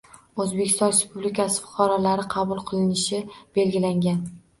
O‘zbekiston 0.43 0.93
Respublikasi 0.93 1.61
fuqarolari 1.65 2.25
qabul 2.37 2.63
qilinishi 2.71 3.21
belgilangan. 3.59 4.19